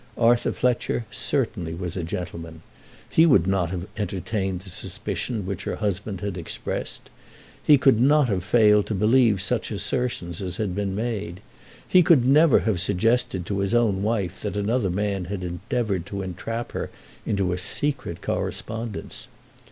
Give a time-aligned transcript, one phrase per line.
[0.17, 2.63] Arthur Fletcher certainly was a gentleman.
[3.07, 7.11] He would not have entertained the suspicion which her husband had expressed.
[7.63, 11.39] He could not have failed to believe such assertions as had been made.
[11.87, 16.23] He could never have suggested to his own wife that another man had endeavoured to
[16.23, 16.89] entrap her
[17.23, 19.27] into a secret correspondence.